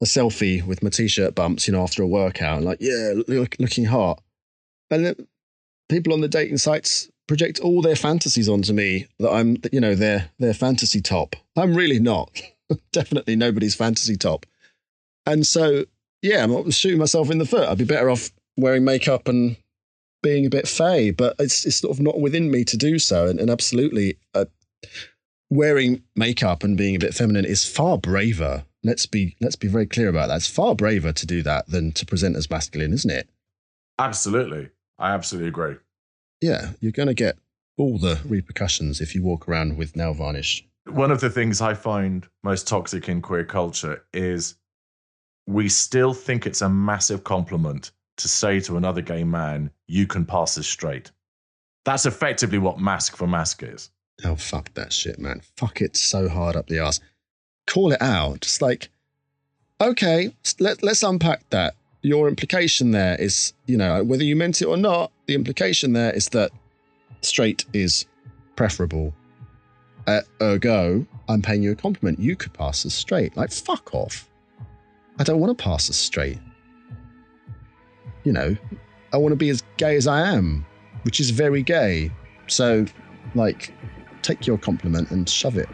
[0.01, 3.55] a selfie with my t shirt bumps, you know, after a workout, like, yeah, look,
[3.59, 4.21] looking hot.
[4.91, 5.27] And then
[5.89, 9.95] people on the dating sites project all their fantasies onto me that I'm, you know,
[9.95, 11.35] their, their fantasy top.
[11.55, 12.41] I'm really not.
[12.91, 14.45] Definitely nobody's fantasy top.
[15.25, 15.85] And so,
[16.25, 17.69] yeah, I'm shooting myself in the foot.
[17.69, 19.57] I'd be better off wearing makeup and
[20.23, 23.27] being a bit fey, but it's it's sort of not within me to do so.
[23.27, 24.45] And, and absolutely, uh,
[25.51, 28.65] wearing makeup and being a bit feminine is far braver.
[28.83, 30.37] Let's be let's be very clear about that.
[30.37, 33.29] It's far braver to do that than to present as masculine, isn't it?
[33.99, 34.69] Absolutely.
[34.97, 35.75] I absolutely agree.
[36.41, 37.37] Yeah, you're going to get
[37.77, 40.65] all the repercussions if you walk around with nail varnish.
[40.87, 44.55] One of the things I find most toxic in queer culture is
[45.47, 50.25] we still think it's a massive compliment to say to another gay man, you can
[50.25, 51.11] pass as straight.
[51.83, 53.89] That's effectively what Masc for Masc is.
[54.23, 55.41] Oh fuck that shit, man!
[55.57, 56.99] Fuck it so hard up the ass.
[57.67, 58.41] Call it out.
[58.41, 58.89] Just like,
[59.81, 61.75] okay, let let's unpack that.
[62.01, 66.13] Your implication there is, you know, whether you meant it or not, the implication there
[66.13, 66.51] is that
[67.21, 68.05] straight is
[68.55, 69.13] preferable.
[70.07, 72.19] Uh, ergo, I'm paying you a compliment.
[72.19, 73.35] You could pass as straight.
[73.35, 74.29] Like, fuck off.
[75.17, 76.39] I don't want to pass as straight.
[78.23, 78.57] You know,
[79.13, 80.65] I want to be as gay as I am,
[81.03, 82.11] which is very gay.
[82.47, 82.85] So,
[83.33, 83.73] like,
[84.21, 85.69] take your compliment and shove it.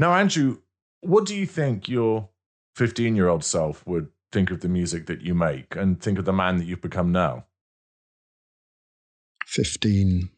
[0.00, 0.62] Now, Andrew,
[1.02, 2.30] what do you think your
[2.76, 6.24] 15 year old self would think of the music that you make and think of
[6.24, 7.44] the man that you've become now?
[9.44, 10.30] 15.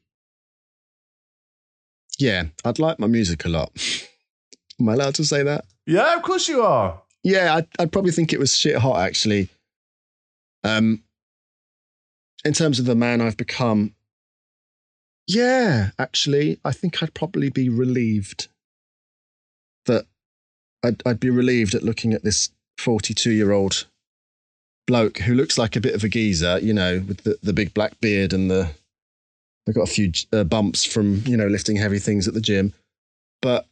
[2.19, 3.71] Yeah, I'd like my music a lot.
[4.81, 5.65] Am I allowed to say that?
[5.87, 7.01] Yeah, of course you are.
[7.23, 9.49] Yeah, I'd, I'd probably think it was shit hot, actually.
[10.65, 11.05] Um,
[12.45, 13.95] in terms of the man I've become,
[15.29, 18.49] yeah, actually, I think I'd probably be relieved
[19.87, 20.07] that
[20.83, 23.87] I'd, I'd be relieved at looking at this 42 year old
[24.87, 27.73] bloke who looks like a bit of a geezer, you know, with the, the big
[27.75, 28.71] black beard and the.
[29.69, 32.73] I've got a few uh, bumps from, you know, lifting heavy things at the gym.
[33.41, 33.69] But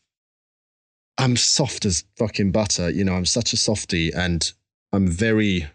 [1.18, 2.90] I'm soft as fucking butter.
[2.90, 4.52] You know, I'm such a softie and
[4.92, 5.66] I'm very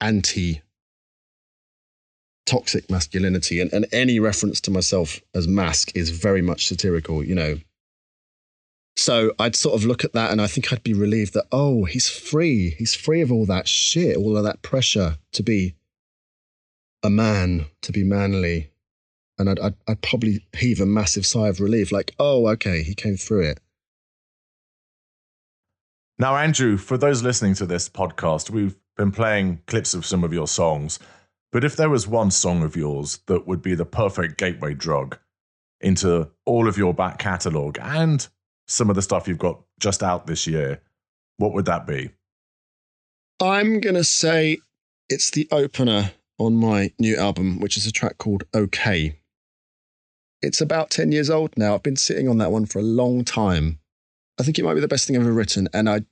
[0.00, 0.62] anti
[2.46, 3.60] toxic masculinity.
[3.60, 7.58] And, and any reference to myself as masc is very much satirical, you know.
[8.96, 11.84] So I'd sort of look at that and I think I'd be relieved that, oh,
[11.84, 12.70] he's free.
[12.70, 15.74] He's free of all that shit, all of that pressure to be
[17.02, 18.70] a man, to be manly.
[19.38, 22.94] And I'd, I'd, I'd probably heave a massive sigh of relief, like, oh, okay, he
[22.94, 23.60] came through it.
[26.18, 30.32] Now, Andrew, for those listening to this podcast, we've been playing clips of some of
[30.32, 30.98] your songs.
[31.50, 35.18] But if there was one song of yours that would be the perfect gateway drug
[35.80, 38.28] into all of your back catalogue and
[38.66, 40.80] some of the stuff you've got just out this year,
[41.38, 42.10] what would that be?
[43.40, 44.58] I'm going to say
[45.08, 49.18] it's the opener on my new album, which is a track called OK.
[50.40, 51.74] It's about 10 years old now.
[51.74, 53.78] I've been sitting on that one for a long time.
[54.40, 55.68] I think it might be the best thing I've ever written.
[55.72, 56.02] And I,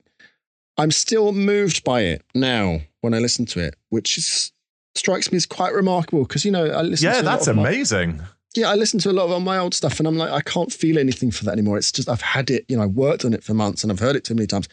[0.77, 4.51] I'm still moved by it now when I listen to it, which is
[4.95, 7.05] strikes me as quite remarkable because you know I listen.
[7.05, 8.21] Yeah, to a lot that's of my- amazing.
[8.55, 10.41] Yeah, I listen to a lot of uh, my old stuff, and I'm like, I
[10.41, 11.77] can't feel anything for that anymore.
[11.77, 13.99] It's just I've had it, you know, I worked on it for months, and I've
[13.99, 14.67] heard it too many times.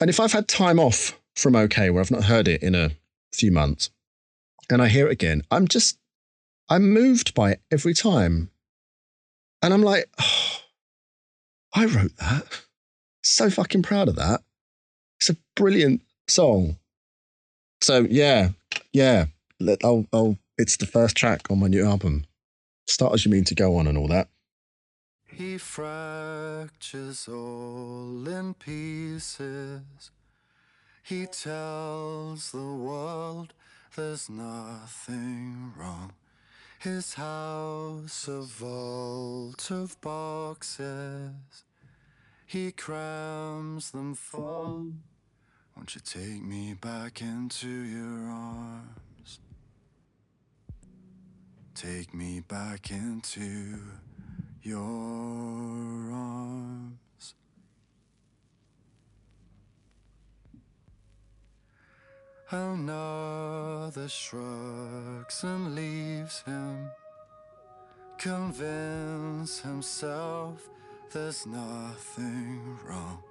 [0.00, 2.92] And if I've had time off from OK, where I've not heard it in a
[3.32, 3.90] few months,
[4.70, 5.98] and I hear it again, I'm just,
[6.68, 8.50] I'm moved by it every time,
[9.60, 10.60] and I'm like, oh,
[11.74, 12.44] I wrote that.
[13.22, 14.42] So fucking proud of that.
[15.18, 16.76] It's a brilliant song.
[17.80, 18.50] So yeah,
[18.92, 19.26] yeah.
[19.82, 22.24] I'll, I'll, it's the first track on my new album.
[22.88, 24.28] Start as you mean to go on and all that.
[25.26, 30.10] He fractures all in pieces.
[31.02, 33.52] He tells the world
[33.94, 36.12] there's nothing wrong.
[36.78, 41.64] His house a vault of boxes.
[42.46, 44.92] He crams them full.
[45.76, 49.07] Won't you take me back into your arms?
[51.80, 53.78] Take me back into
[54.62, 54.82] your
[56.12, 57.34] arms.
[62.50, 66.90] Another shrugs and leaves him.
[68.18, 70.68] Convince himself
[71.12, 73.22] there's nothing wrong.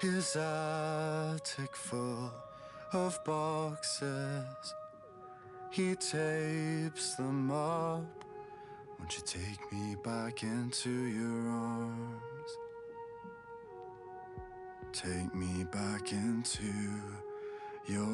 [0.00, 2.32] His attic full
[2.92, 4.74] of boxes.
[5.76, 8.24] He tapes them up.
[8.98, 12.50] Won't you take me back into your arms?
[14.94, 16.72] Take me back into
[17.86, 18.06] your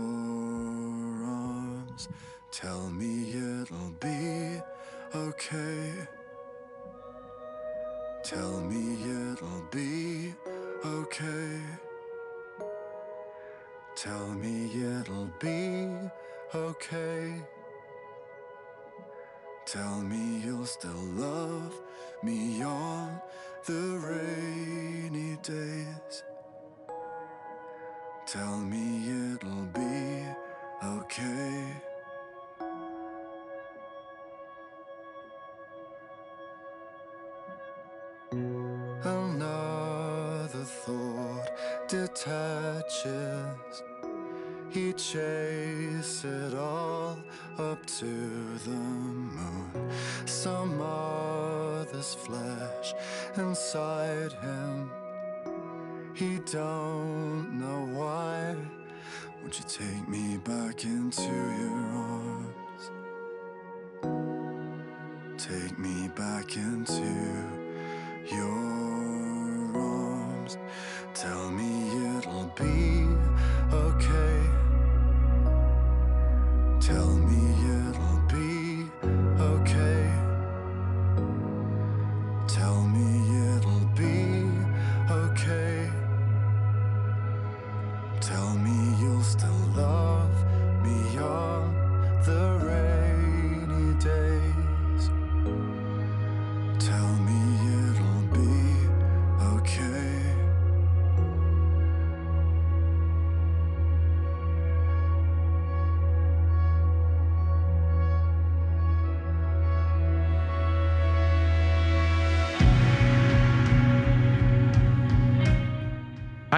[1.25, 2.09] arms.
[2.51, 4.61] Tell me it'll be
[5.15, 5.93] okay.
[8.25, 10.35] Tell me it'll be
[10.85, 11.61] okay.
[13.95, 15.87] Tell me it'll be
[16.53, 17.41] okay.
[19.73, 21.73] Tell me you'll still love
[22.23, 23.19] me on
[23.65, 26.25] the rainy days.
[28.27, 30.27] Tell me it'll be
[30.85, 31.92] okay.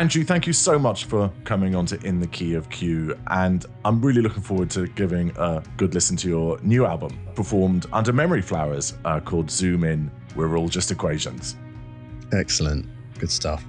[0.04, 3.18] Andrew, thank you so much for coming on to In the Key of Q.
[3.28, 7.86] And I'm really looking forward to giving a good listen to your new album, performed
[7.90, 10.10] under Memory Flowers, uh, called Zoom In.
[10.36, 11.56] We're all just equations.
[12.34, 12.86] Excellent.
[13.18, 13.64] Good stuff.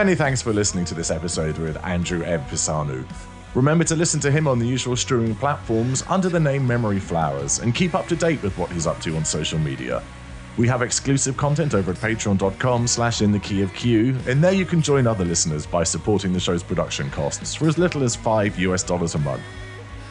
[0.00, 2.42] Many thanks for listening to this episode with Andrew M.
[2.44, 3.04] Pisanu.
[3.54, 7.58] Remember to listen to him on the usual streaming platforms under the name Memory Flowers
[7.58, 10.02] and keep up to date with what he's up to on social media.
[10.56, 14.54] We have exclusive content over at patreon.com slash in the key of Q, and there
[14.54, 18.16] you can join other listeners by supporting the show's production costs for as little as
[18.16, 19.42] 5 US dollars a month.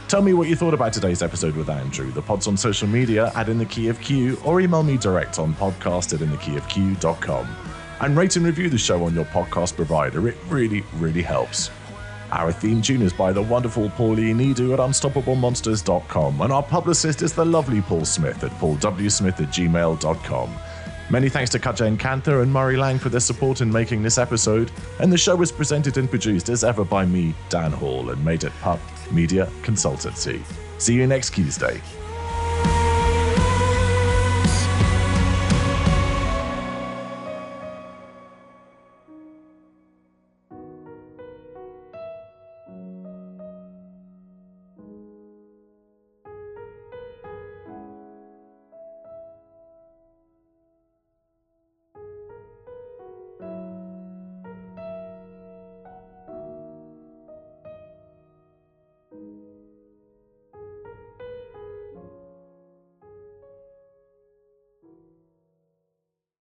[0.08, 2.12] Tell me what you thought about today's episode with Andrew.
[2.12, 5.40] The pod's on social media at In the Key of Q, or email me direct
[5.40, 7.79] on podcast at.
[8.02, 10.28] And rate and review the show on your podcast provider.
[10.28, 11.70] It really, really helps.
[12.32, 17.34] Our theme tune is by the wonderful Pauline Edu at unstoppablemonsters.com, and our publicist is
[17.34, 20.56] the lovely Paul Smith at paulwsmith at gmail.com.
[21.10, 24.72] Many thanks to Katja Encantha and Murray Lang for their support in making this episode,
[25.00, 28.44] and the show was presented and produced as ever by me, Dan Hall, and made
[28.44, 28.80] at Pup
[29.12, 30.40] Media Consultancy.
[30.78, 31.82] See you next Tuesday.